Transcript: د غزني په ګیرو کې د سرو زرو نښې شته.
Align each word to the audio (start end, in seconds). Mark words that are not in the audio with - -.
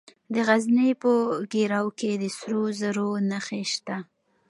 د 0.33 0.35
غزني 0.47 0.89
په 1.01 1.11
ګیرو 1.51 1.85
کې 1.99 2.11
د 2.21 2.23
سرو 2.37 2.63
زرو 2.79 3.09
نښې 3.29 3.61
شته. 3.73 3.97